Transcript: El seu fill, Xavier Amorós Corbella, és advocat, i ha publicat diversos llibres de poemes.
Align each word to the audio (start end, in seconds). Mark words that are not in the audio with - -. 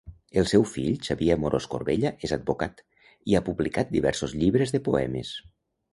El 0.41 0.47
seu 0.51 0.63
fill, 0.69 0.95
Xavier 1.07 1.35
Amorós 1.35 1.67
Corbella, 1.75 2.11
és 2.29 2.33
advocat, 2.37 2.83
i 3.33 3.37
ha 3.41 3.45
publicat 3.51 3.93
diversos 3.99 4.35
llibres 4.41 4.75
de 4.79 4.83
poemes. 4.89 5.37